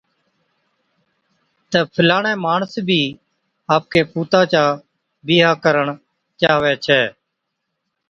تہ 1.69 1.79
فلاڻي 1.93 2.33
ماڻس 2.45 2.73
ڀِي 2.87 3.01
آپڪي 3.75 4.01
پُوتا 4.11 4.41
چا 4.51 4.63
بِيھا 5.25 5.51
ڪرڻ 5.63 5.85
چاھَوي 6.39 6.73
ڇَي 6.85 7.01